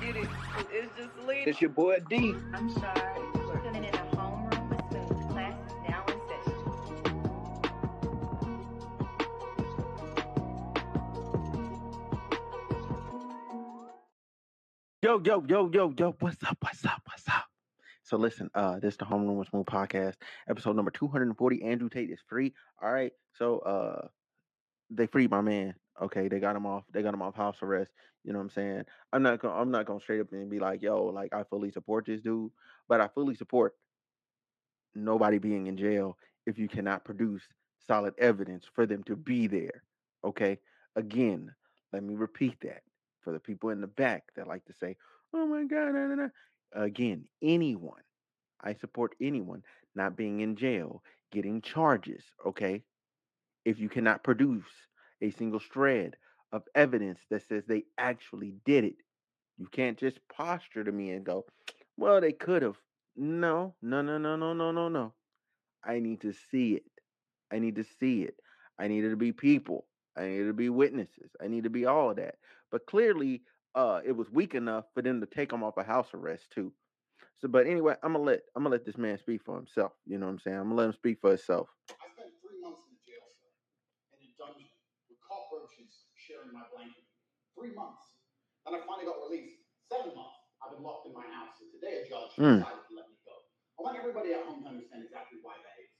[0.00, 0.28] Get it?
[0.70, 1.46] It's just leave.
[1.46, 2.34] It's your boy D.
[2.54, 3.20] I'm sorry.
[3.34, 5.28] We're in a homeroom with Spoon.
[5.30, 6.56] Class is now in session.
[15.02, 17.44] Yo, yo, yo, yo, yo, what's up, what's up, what's up?
[18.02, 20.14] So listen, uh, this is the Homeroom with Smooth podcast,
[20.48, 21.62] episode number 240.
[21.62, 22.54] Andrew Tate is free.
[22.82, 23.12] All right.
[23.38, 24.08] So uh
[24.90, 25.74] they freed my man.
[26.02, 27.92] Okay, they got him off, they got him off house arrest.
[28.24, 28.84] You know what I'm saying?
[29.12, 31.70] I'm not gonna I'm not gonna straight up and be like, yo, like I fully
[31.70, 32.50] support this dude,
[32.88, 33.74] but I fully support
[34.94, 36.16] nobody being in jail
[36.46, 37.42] if you cannot produce
[37.86, 39.82] solid evidence for them to be there.
[40.24, 40.58] Okay.
[40.96, 41.54] Again,
[41.92, 42.82] let me repeat that
[43.20, 44.96] for the people in the back that like to say,
[45.34, 45.92] oh my God.
[45.94, 46.28] nah, nah, nah."
[46.72, 48.02] Again, anyone,
[48.62, 49.62] I support anyone
[49.94, 51.02] not being in jail,
[51.32, 52.24] getting charges.
[52.44, 52.82] Okay.
[53.64, 54.64] If you cannot produce
[55.22, 56.16] a single shred
[56.52, 58.96] of evidence that says they actually did it,
[59.58, 61.44] you can't just posture to me and go,
[61.96, 62.76] well, they could have.
[63.16, 65.14] No, no, no, no, no, no, no, no.
[65.84, 66.84] I need to see it.
[67.52, 68.34] I need to see it.
[68.78, 69.86] I need to be people.
[70.16, 71.30] I need to be witnesses.
[71.42, 72.36] I need to be all of that.
[72.70, 73.42] But clearly,
[73.74, 76.72] uh, it was weak enough for them to take him off of house arrest too.
[77.38, 79.92] So, but anyway, I'm gonna let I'm gonna let this man speak for himself.
[80.06, 80.56] You know what I'm saying?
[80.56, 81.68] I'm gonna let him speak for himself.
[81.90, 83.52] I spent three months in a jail cell,
[84.16, 84.68] in a dungeon,
[85.08, 87.04] with cockroaches sharing my blanket.
[87.66, 88.14] Three months.
[88.62, 89.58] Then I finally got released.
[89.90, 90.38] Seven months.
[90.62, 91.58] I've been locked in my house.
[91.58, 92.62] And today a judge Mm.
[92.62, 93.34] decided to let me go.
[93.74, 95.90] I want everybody at home to understand exactly why that is.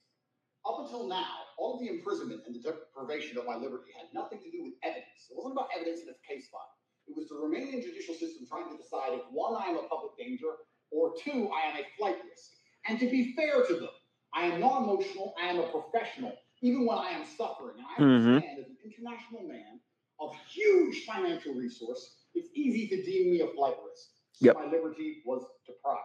[0.63, 4.39] Up until now, all of the imprisonment and the deprivation of my liberty had nothing
[4.47, 5.27] to do with evidence.
[5.27, 6.71] It wasn't about evidence in its case file.
[7.11, 10.17] It was the Romanian judicial system trying to decide if one, I am a public
[10.17, 10.55] danger,
[10.95, 12.63] or two, I am a flight risk.
[12.87, 13.95] And to be fair to them,
[14.33, 17.79] I am not emotional, I am a professional, even when I am suffering.
[17.79, 18.35] And I Mhm.
[18.37, 19.81] understand as an international man
[20.19, 24.09] of huge financial resource, it's easy to deem me a flight risk.
[24.33, 24.55] So Yep.
[24.57, 26.01] my liberty was deprived.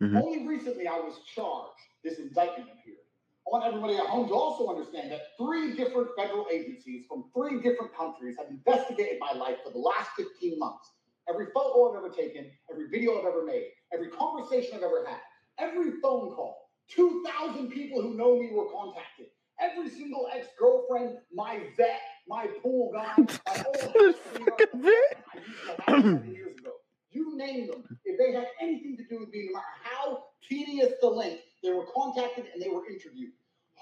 [0.00, 0.22] Mhm.
[0.22, 1.74] Only recently I was charged.
[2.02, 2.98] This indictment appeared.
[3.46, 7.60] I want everybody at home to also understand that three different federal agencies from three
[7.60, 10.92] different countries have investigated my life for the last 15 months.
[11.28, 15.20] Every photo I've ever taken, every video I've ever made, every conversation I've ever had,
[15.58, 19.26] every phone call, 2,000 people who know me were contacted.
[19.58, 25.24] Every single ex girlfriend, my vet, my pool guy, my old This sweetheart, fucking vet.
[25.34, 26.32] I used to have seven Mm-hmm.
[26.32, 26.72] years ago.
[27.10, 27.84] You name them.
[28.04, 31.72] If they had anything to do with me, no matter how tedious the link, they
[31.72, 33.32] were contacted and they were interviewed.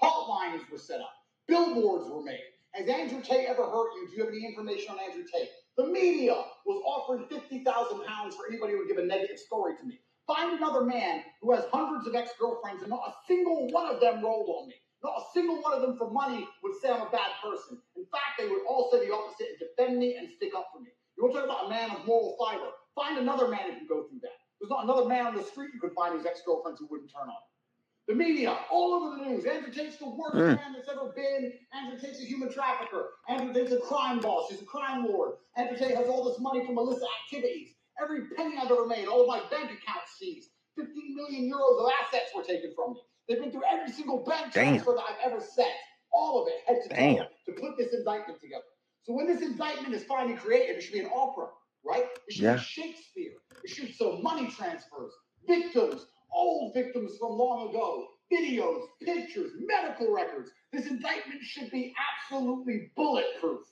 [0.01, 1.13] Hotlines were set up.
[1.47, 2.41] Billboards were made.
[2.73, 4.07] Has Andrew Tate ever hurt you?
[4.09, 5.49] Do you have any information on Andrew Tate?
[5.77, 6.35] The media
[6.65, 7.63] was offering 50,000
[8.05, 9.99] pounds for anybody who would give a negative story to me.
[10.27, 14.23] Find another man who has hundreds of ex-girlfriends and not a single one of them
[14.23, 14.75] rolled on me.
[15.03, 17.81] Not a single one of them for money would say I'm a bad person.
[17.95, 20.81] In fact, they would all say the opposite and defend me and stick up for
[20.81, 20.89] me.
[21.17, 22.69] You want to talk about a man of moral fiber?
[22.95, 24.37] Find another man who can go through that.
[24.59, 27.23] There's not another man on the street you could find whose ex-girlfriends who wouldn't turn
[27.29, 27.29] on.
[27.29, 27.47] him.
[28.07, 29.45] The media, all over the news.
[29.45, 30.55] Andrew Tate's the worst Mm.
[30.55, 31.53] man that's ever been.
[31.73, 33.11] Andrew Tate's a human trafficker.
[33.27, 34.49] Andrew Tate's a crime boss.
[34.49, 35.33] He's a crime lord.
[35.55, 37.75] Andrew Tate has all this money from illicit activities.
[38.01, 40.49] Every penny I've ever made, all of my bank accounts seized.
[40.75, 43.01] 15 million euros of assets were taken from me.
[43.27, 44.69] They've been through every single bank Damn.
[44.73, 45.69] transfer that I've ever sent.
[46.11, 47.27] All of it, head to toe, Damn.
[47.45, 48.63] to put this indictment together.
[49.03, 51.49] So when this indictment is finally created, it should be an opera,
[51.83, 52.05] right?
[52.27, 52.55] It should Yeah.
[52.55, 53.41] be Shakespeare.
[53.63, 55.13] It should show money transfers,
[55.45, 60.51] victims, old victims from long ago, videos, pictures, medical records.
[60.71, 63.65] This indictment should be absolutely bulletproof.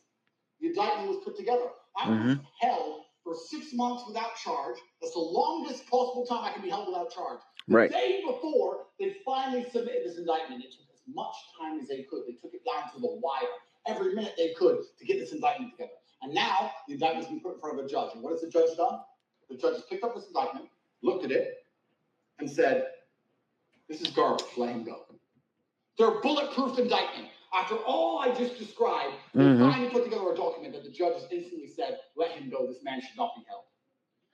[0.60, 1.72] The indictment was put together.
[1.96, 2.46] I was Mhm.
[2.60, 4.78] held for six months without charge.
[5.02, 7.42] That's the longest possible time I can be held without charge.
[7.68, 7.92] The Right.
[7.92, 12.26] day before they finally submitted this indictment, it took as much time as they could.
[12.26, 13.50] They took it down to the wire,
[13.86, 15.97] every minute they could to get this indictment together.
[16.28, 18.10] And now the indictment's been put in front of a judge.
[18.14, 19.00] And what has the judge done?
[19.50, 20.68] The judge has picked up this indictment,
[21.02, 21.66] looked at it,
[22.40, 22.88] and said,
[23.88, 25.06] This is garbage, let him go.
[25.98, 27.30] They're bulletproof indictment.
[27.54, 29.72] After all I just described, they Mhm.
[29.72, 32.84] finally put together a document that the judge has instantly said, let him go, this
[32.84, 33.64] man should not be held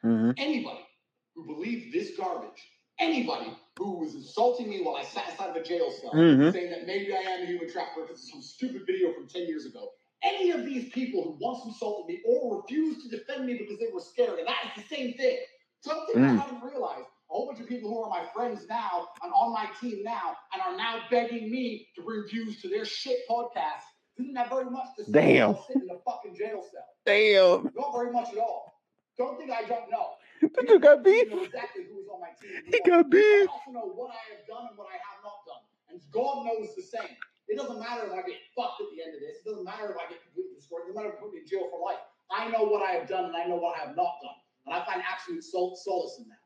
[0.02, 0.86] hmm anybody
[1.36, 5.64] who believed this garbage, anybody who was insulting me while I sat inside of a
[5.64, 6.52] jail cell, Mhm.
[6.52, 9.48] saying that maybe I am a human trafficker because of some stupid video from 10
[9.48, 13.58] years ago, any of these people who once insulted me or refused to defend me
[13.58, 15.38] because they were scared, and that is the same thing.
[15.82, 16.40] Something Mm.
[16.40, 17.08] I haven't realized.
[17.30, 20.36] A whole bunch of people who are my friends now and on my team now
[20.54, 23.84] and are now begging me to bring views to their shit podcast
[24.18, 25.56] didn't have very much to say Damn.
[25.68, 26.86] sitting in a fucking jail cell.
[27.06, 27.72] Damn.
[27.76, 28.82] Not very much at all.
[29.18, 30.12] Don't think I don't know.
[30.54, 32.62] But you got You know exactly who is on my team.
[32.66, 35.64] He got I also know what I have done and what I have not done.
[35.90, 37.16] And God knows the same.
[37.54, 39.38] It doesn't matter if I get fucked at the end of this.
[39.38, 40.90] It doesn't matter if I get completely destroyed.
[40.90, 42.02] It doesn't matter if I put me in jail for life.
[42.34, 44.42] I know what I have done and I know what I have not done.
[44.66, 46.42] and I find absolute sol- solace in that.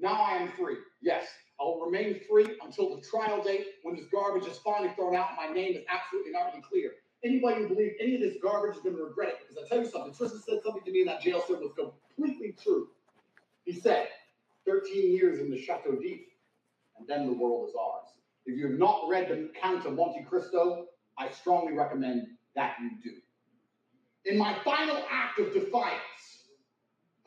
[0.00, 0.80] Now I am free.
[1.02, 1.28] Yes,
[1.60, 5.28] I will remain free until the trial date when this garbage is finally thrown out
[5.28, 6.92] and my name is absolutely not even clear.
[7.22, 9.84] Anybody who believes any of this garbage is going to regret it because I tell
[9.84, 10.14] you something.
[10.14, 12.88] Tristan said something to me in that jail cell was completely true.
[13.64, 14.08] He said,
[14.64, 16.20] 13 years in the Chateau d'If,
[16.96, 18.08] and then the world is ours.
[18.46, 20.86] If you have not read The Count of Monte Cristo,
[21.18, 23.16] I strongly recommend that you do.
[24.24, 26.48] In my final act of defiance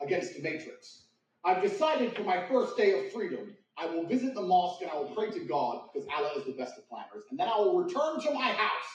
[0.00, 1.04] against the Matrix,
[1.44, 4.96] I've decided for my first day of freedom, I will visit the mosque and I
[4.96, 7.24] will pray to God because Allah is the best of planners.
[7.30, 8.90] And then I will return to my house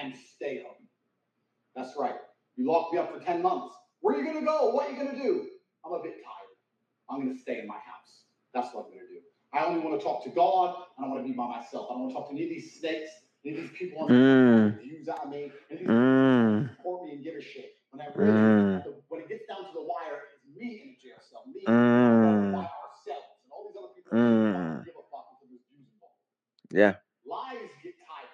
[0.00, 0.86] and stay home.
[1.74, 2.14] That's right.
[2.56, 3.74] You locked me up for 10 months.
[4.00, 4.70] Where are you going to go?
[4.70, 5.46] What are you going to do?
[5.84, 6.56] I'm a bit tired.
[7.10, 8.24] I'm going to stay in my house.
[8.54, 9.20] That's what I'm going to do.
[9.52, 11.90] I only want to talk to God I want to be myself.
[11.90, 13.10] I don't want to talk to any of these snakes,
[13.44, 14.76] any of these people on Mm.
[14.76, 16.62] the views out of me, any of these Mm.
[16.62, 17.76] people support me and give a shit.
[17.90, 19.02] When I really, Mm.
[19.08, 22.52] when it gets down to the wire, it's me in a jail cell, me Mm.
[22.54, 24.76] by ourselves, and all these other people Mm.
[24.76, 26.14] don't give a fuck because there's views involved.
[26.70, 26.94] Yeah.
[27.26, 28.30] Lies get tired.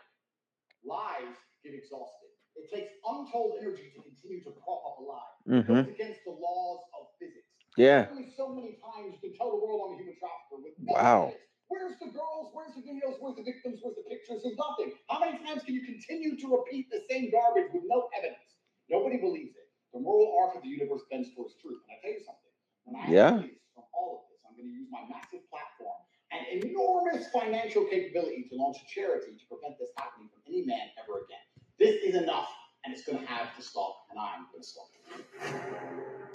[0.84, 2.30] Lies get exhausted.
[2.56, 5.32] It takes untold energy to continue to prop up a lie.
[5.46, 5.74] It Mm-hmm.
[5.74, 7.48] goes against the laws of physics.
[7.76, 8.08] Yeah.
[8.10, 10.92] Only so many times you can tell the world I'm a human trafficker with no
[10.94, 11.22] Wow.
[11.28, 11.42] evidence.
[11.68, 12.50] Where's the girls?
[12.54, 13.16] Where's the videos?
[13.18, 13.80] Where's the victims?
[13.82, 14.44] Where's the pictures?
[14.44, 14.92] There's nothing.
[15.08, 18.60] How many times can you continue to repeat the same garbage with no evidence?
[18.90, 19.68] Nobody believes it.
[19.92, 21.80] The moral arc of the universe bends towards truth.
[21.88, 22.52] And I tell you something.
[22.84, 23.36] When I Yeah.
[23.74, 25.98] from all of this, I'm going to use my massive platform
[26.32, 30.90] and enormous financial capability to launch a charity to prevent this happening from any man
[31.02, 31.44] ever again.
[31.78, 32.50] This is enough,
[32.84, 34.88] and it's going to have to stop, and I'm going to stop.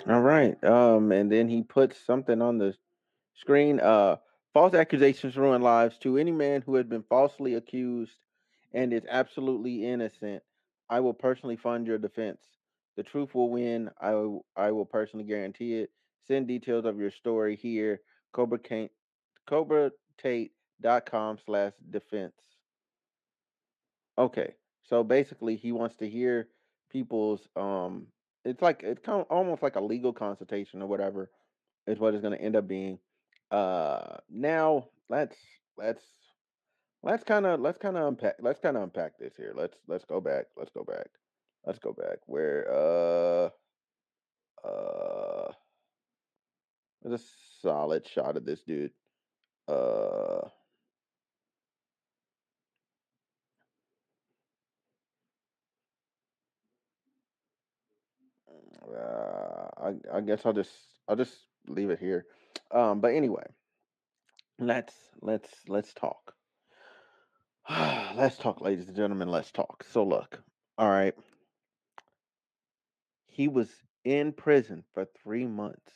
[0.10, 0.62] All right.
[0.64, 2.76] Um, and then he puts something on the
[3.36, 3.80] screen.
[3.80, 4.18] Uh,
[4.54, 5.98] false accusations ruin lives.
[6.00, 8.12] To any man who has been falsely accused
[8.74, 10.44] and is absolutely innocent,
[10.90, 12.40] I will personally fund your defense.
[12.98, 13.90] The truth will win.
[14.00, 15.92] I will, I will personally guarantee it.
[16.28, 18.02] Send details of your story here.
[18.34, 18.92] Cobra Tate,
[19.50, 22.34] CobraTate.com slash defense.
[24.18, 24.54] Okay.
[24.84, 26.48] So basically he wants to hear
[26.92, 28.08] people's um
[28.44, 31.30] it's like it's kind of almost like a legal consultation or whatever
[31.88, 33.00] is what it's going to end up being.
[33.52, 35.36] Uh now let's
[35.78, 36.04] let's
[37.04, 39.54] let's kind of let's kind of unpack let's kind of unpack this here.
[39.56, 40.46] Let's let's go back.
[40.56, 41.08] Let's go back.
[41.66, 42.20] Let's go back.
[42.28, 43.50] Where uh
[44.66, 45.52] uh
[47.04, 47.20] a
[47.62, 48.92] solid shot of this dude.
[49.68, 50.48] Uh
[58.96, 60.72] uh, I I guess I'll just
[61.08, 61.36] I'll just
[61.68, 62.26] leave it here.
[62.74, 63.46] Um, but anyway,
[64.60, 66.34] let's let's let's talk.
[67.70, 69.30] let's talk, ladies and gentlemen.
[69.30, 69.86] Let's talk.
[69.92, 70.42] So look,
[70.78, 71.14] all right.
[73.28, 73.70] He was
[74.04, 75.92] in prison for three months.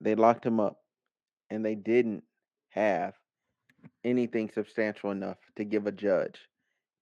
[0.00, 0.78] They locked him up,
[1.50, 2.24] and they didn't
[2.70, 3.14] have
[4.04, 6.38] anything substantial enough to give a judge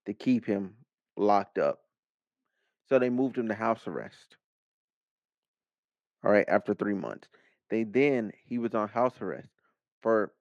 [0.07, 0.75] to keep him
[1.17, 1.79] locked up.
[2.89, 4.37] So they moved him to house arrest.
[6.25, 7.29] All right, after three months.
[7.71, 9.49] They then he was on house arrest
[10.03, 10.33] for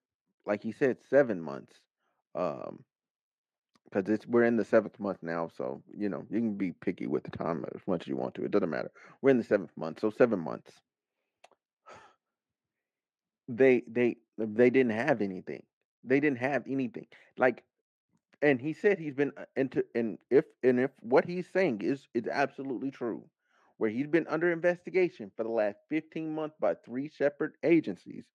[0.45, 1.75] like he said, seven months.
[2.35, 2.83] Um
[3.85, 7.07] because it's we're in the seventh month now, so you know, you can be picky
[7.07, 8.45] with the time as much as you want to.
[8.45, 8.91] It doesn't matter.
[9.21, 10.71] We're in the seventh month, so seven months.
[13.47, 15.63] They they they didn't have anything.
[16.03, 17.07] They didn't have anything.
[17.37, 17.63] Like
[18.41, 22.07] and he said he's been uh, into and if and if what he's saying is
[22.13, 23.23] is absolutely true
[23.79, 28.25] where he's been under investigation for the last 15 months by three separate agencies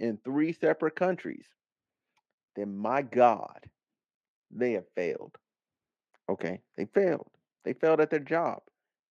[0.00, 1.46] in three separate countries
[2.56, 3.70] then my god
[4.52, 5.36] they have failed
[6.30, 6.60] okay?
[6.76, 7.28] They failed.
[7.64, 8.62] They failed at their job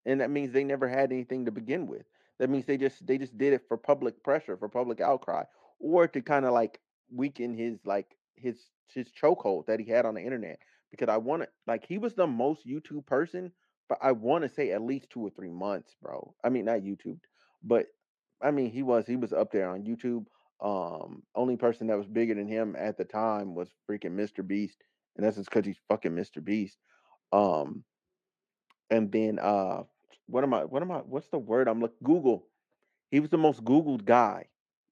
[0.05, 2.05] and that means they never had anything to begin with.
[2.39, 5.43] That means they just they just did it for public pressure for public outcry
[5.79, 6.79] or to kind of like
[7.13, 8.57] weaken his like his
[8.93, 10.59] his chokehold that he had on the internet
[10.91, 13.51] because i want to like he was the most youtube person
[13.89, 16.33] but i want to say at least two or three months bro.
[16.43, 17.19] I mean not youtube
[17.63, 17.87] but
[18.41, 20.25] i mean he was he was up there on youtube
[20.61, 24.77] um only person that was bigger than him at the time was freaking mr beast
[25.17, 26.77] and that's just because he's fucking mr beast
[27.33, 27.83] um
[28.89, 29.83] and then uh
[30.27, 32.45] what am i what am i what's the word i'm like google.
[33.11, 34.45] He was the most googled guy.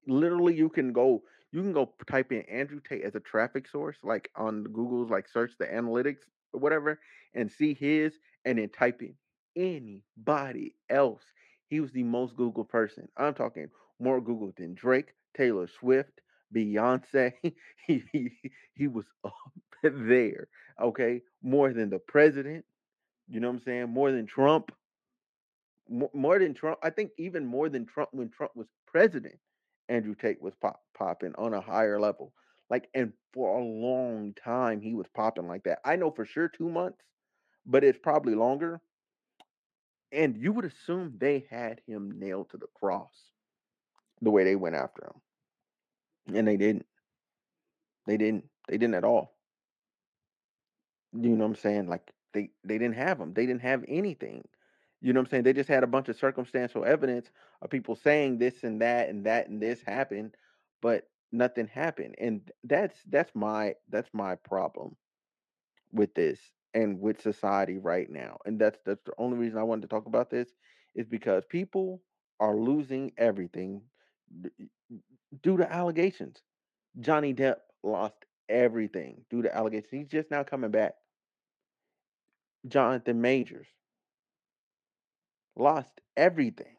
[0.08, 3.96] Literally you can go you can go type in andrew tate as a traffic source
[4.02, 6.98] like on google's like search the analytics or whatever
[7.34, 9.14] and see his and then type in
[9.56, 11.22] anybody else
[11.68, 13.68] he was the most Google person i'm talking
[14.00, 16.22] more Google than drake taylor swift
[16.54, 17.34] beyonce
[17.86, 18.32] he, he,
[18.74, 19.34] he was up
[19.82, 20.48] there
[20.82, 22.64] okay more than the president
[23.28, 24.72] you know what i'm saying more than trump
[25.88, 26.78] Mo- more than Trump.
[26.82, 29.38] I think even more than Trump when Trump was president.
[29.88, 32.34] Andrew Tate was pop popping on a higher level.
[32.70, 35.80] Like, and for a long time he was popping like that.
[35.84, 37.02] I know for sure two months,
[37.68, 38.80] but it's probably longer.
[40.10, 43.12] And you would assume they had him nailed to the cross
[44.22, 46.36] the way they went after him.
[46.36, 46.86] And they didn't.
[48.06, 48.44] They didn't.
[48.68, 49.36] They didn't at all.
[51.12, 51.88] You know what I'm saying?
[51.88, 53.34] Like they they didn't have him.
[53.34, 54.44] They didn't have anything.
[55.00, 55.42] You know what I'm saying?
[55.44, 57.30] They just had a bunch of circumstantial evidence
[57.62, 60.34] of people saying this and that and that and this happened,
[60.82, 62.14] but nothing happened.
[62.18, 64.96] And that's that's my that's my problem
[65.92, 66.40] with this
[66.74, 68.38] and with society right now.
[68.46, 70.48] And that's that's the only reason I wanted to talk about this
[70.94, 72.02] is because people
[72.40, 73.82] are losing everything
[75.42, 76.42] due to allegations.
[77.00, 79.90] Johnny Depp lost everything due to allegations.
[79.90, 80.94] He's just now coming back.
[82.68, 83.66] Jonathan Majors
[85.56, 86.76] lost everything.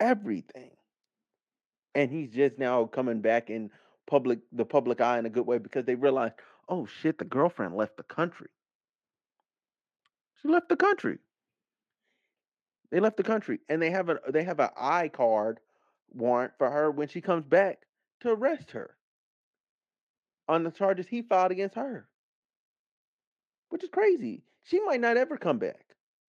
[0.00, 0.70] Everything.
[1.94, 3.70] And he's just now coming back in
[4.06, 6.34] public the public eye in a good way because they realized,
[6.70, 8.48] oh shit, the girlfriend left the country.
[10.40, 11.18] She left the country.
[12.90, 13.58] They left the country.
[13.68, 15.60] And they have a they have an I card
[16.12, 17.80] warrant for her when she comes back
[18.20, 18.96] to arrest her
[20.48, 22.08] on the charges he filed against her.
[23.68, 24.42] Which is crazy.
[24.64, 25.84] She might not ever come back.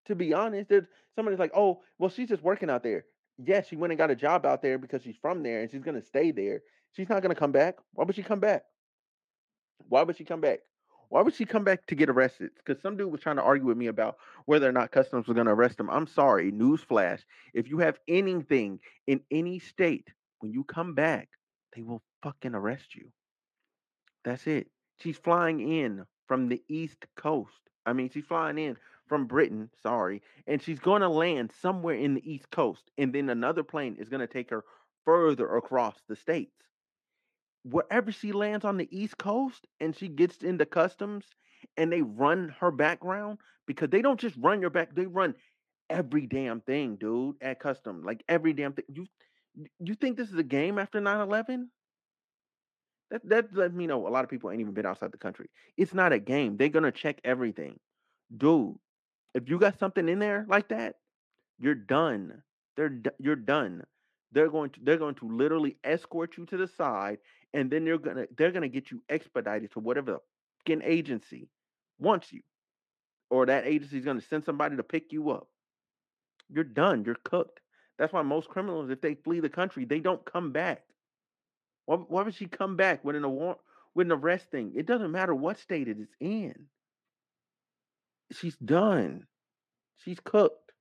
[0.06, 3.06] To be honest, there's somebody's like, oh, well, she's just working out there.
[3.38, 5.84] Yes, she went and got a job out there because she's from there and she's
[5.84, 6.62] gonna stay there.
[6.96, 7.78] She's not gonna come back.
[7.94, 8.64] Why would she come back?
[9.90, 10.60] Why would she come back?
[11.10, 12.52] Why would she come back to get arrested?
[12.56, 15.36] Because some dude was trying to argue with me about whether or not customs was
[15.36, 15.90] gonna arrest him.
[15.90, 17.22] I'm sorry, newsflash.
[17.54, 20.08] If you have anything in any state,
[20.40, 21.30] when you come back,
[21.76, 23.12] they will fucking arrest you.
[24.24, 24.68] That's it.
[25.00, 27.52] She's flying in from the East Coast.
[27.86, 32.14] I mean, she's flying in from Britain, sorry, and she's going to land somewhere in
[32.14, 34.64] the East Coast, and then another plane is going to take her
[35.04, 36.56] further across the states.
[37.64, 41.26] Wherever she lands on the East Coast and she gets into customs
[41.78, 45.36] and they run her background because they don't just run your back, they run
[45.90, 48.04] every damn thing, dude, at custom.
[48.04, 48.86] Like every damn thing.
[48.92, 49.06] You
[49.80, 51.68] you think this is a game after 9-11?
[53.12, 55.50] That that let me know a lot of people ain't even been outside the country.
[55.78, 56.56] It's not a game.
[56.58, 57.78] They're gonna check everything.
[58.36, 58.78] Dude,
[59.34, 60.96] if you got something in there like that,
[61.60, 62.42] you're done.
[62.78, 63.84] They're you're done.
[64.32, 67.18] They're going to they're going to literally escort you to the side,
[67.54, 70.20] and then they're gonna they're gonna get you expedited to whatever the
[70.60, 71.50] fucking agency
[72.00, 72.42] wants you,
[73.30, 75.48] or that agency's gonna send somebody to pick you up.
[76.50, 77.04] You're done.
[77.06, 77.60] You're cooked.
[77.98, 80.84] That's why most criminals, if they flee the country, they don't come back.
[81.86, 83.58] Why, why would she come back with an award
[83.96, 84.74] with an arrest thing?
[84.76, 86.68] It doesn't matter what state it is in.
[88.32, 89.28] She's done.
[89.98, 90.72] She's cooked.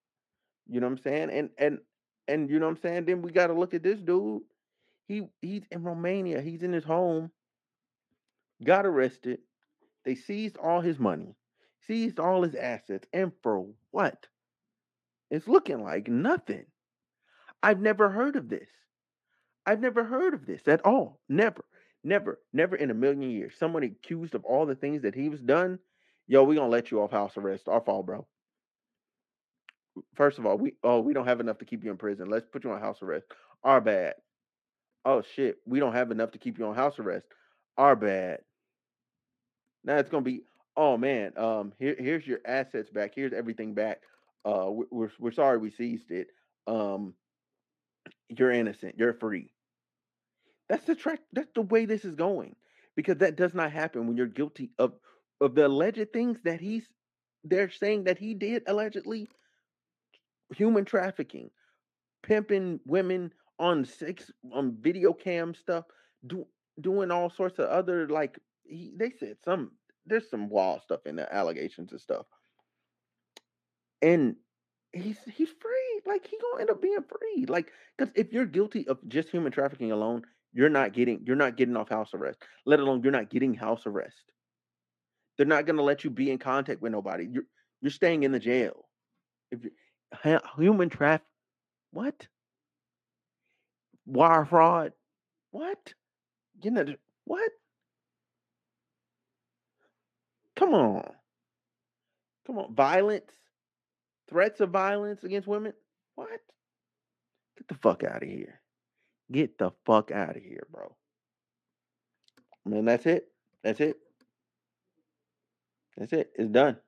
[0.69, 1.31] You know what I'm saying?
[1.31, 1.79] And and
[2.29, 3.05] and you know what I'm saying?
[3.07, 4.43] Then we gotta look at this dude.
[5.11, 6.41] He he's in Romania.
[6.41, 7.33] He's in his home.
[8.63, 9.41] Got arrested.
[10.05, 11.35] They seized all his money,
[11.81, 14.29] seized all his assets, and for what?
[15.29, 16.65] It's looking like nothing.
[17.61, 18.69] I've never heard of this.
[19.67, 21.19] I've never heard of this at all.
[21.29, 21.65] Never,
[22.05, 23.55] never, never in a million years.
[23.59, 25.81] Someone accused of all the things that he was done.
[26.29, 27.69] Yo, we gonna let you off house arrest.
[27.69, 28.29] Our fault, bro.
[30.15, 32.31] First of all, we oh we don't have enough to keep you in prison.
[32.31, 33.27] Let's put you on house arrest.
[33.65, 34.15] Our bad.
[35.05, 37.27] Oh shit, we don't have enough to keep you on house arrest.
[37.79, 38.41] Our bad.
[39.85, 40.43] Now it's gonna be
[40.77, 43.13] oh man, um here here's your assets back.
[43.15, 44.03] Here's everything back.
[44.45, 46.29] Uh we- we're we're sorry we seized it.
[46.67, 47.15] Um
[48.29, 48.97] you're innocent.
[48.99, 49.53] You're free.
[50.69, 51.21] That's the track.
[51.33, 52.57] That's the way this is going,
[52.97, 54.95] because that does not happen when you're guilty of
[55.41, 56.87] of the alleged things that he's.
[57.45, 59.29] They're saying that he did allegedly
[60.55, 61.51] human trafficking,
[62.23, 65.85] pimping women on six on video cam stuff,
[66.27, 66.47] do,
[66.81, 69.73] doing all sorts of other like he, they said some.
[70.07, 72.27] There's some wild stuff in the allegations and stuff,
[74.03, 74.35] and
[74.93, 76.01] he's he's free.
[76.07, 77.45] Like he gonna end up being free.
[77.47, 81.57] Like because if you're guilty of just human trafficking alone, you're not getting you're not
[81.57, 82.39] getting off house arrest.
[82.67, 84.33] Let alone you're not getting house arrest.
[85.37, 87.29] They're not gonna let you be in contact with nobody.
[87.31, 87.45] You're
[87.83, 88.89] you're staying in the jail.
[89.51, 89.71] If you
[90.13, 91.27] ha- human traffic,
[91.93, 92.27] what?
[94.11, 94.93] Wire fraud,
[95.53, 95.95] what?
[96.63, 96.85] You know
[97.25, 97.51] what?
[100.57, 101.09] Come on,
[102.45, 102.75] come on.
[102.75, 103.31] Violence,
[104.29, 105.73] threats of violence against women.
[106.17, 106.41] What?
[107.57, 108.61] Get the fuck out of here.
[109.31, 110.97] Get the fuck out of here, bro.
[112.67, 113.29] Man, that's it.
[113.63, 113.97] That's it.
[115.97, 116.33] That's it.
[116.35, 116.79] It's done.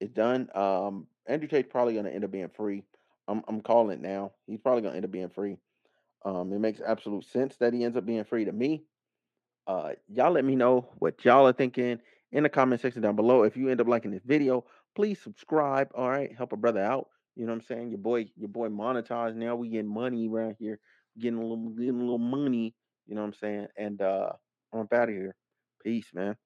[0.00, 0.50] It's done.
[0.54, 2.82] Um, Andrew Tate's probably gonna end up being free.
[3.26, 4.32] I'm I'm calling it now.
[4.46, 5.56] He's probably gonna end up being free.
[6.24, 8.84] Um, it makes absolute sense that he ends up being free to me.
[9.66, 11.98] Uh, y'all let me know what y'all are thinking
[12.32, 13.42] in the comment section down below.
[13.42, 14.64] If you end up liking this video,
[14.94, 15.88] please subscribe.
[15.94, 17.08] All right, help a brother out.
[17.36, 17.90] You know what I'm saying?
[17.90, 19.56] Your boy, your boy monetized now.
[19.56, 20.78] We getting money around here,
[21.18, 22.74] getting a little, getting a little money.
[23.06, 23.66] You know what I'm saying?
[23.76, 24.32] And uh,
[24.72, 25.34] I'm up out of here.
[25.82, 26.36] Peace, man.